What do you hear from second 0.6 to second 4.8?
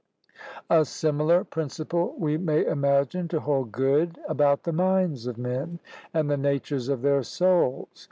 A similar principle we may imagine to hold good about the